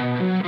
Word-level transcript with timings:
Mm-hmm. 0.00 0.39